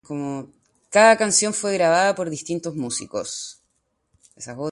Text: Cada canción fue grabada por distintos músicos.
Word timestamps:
Cada 0.89 1.15
canción 1.17 1.53
fue 1.53 1.73
grabada 1.75 2.15
por 2.15 2.27
distintos 2.29 2.75
músicos. 2.75 3.61